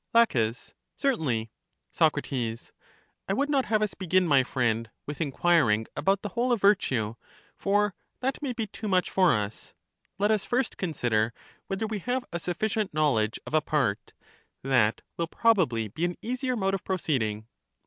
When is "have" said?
3.65-3.83, 11.99-12.25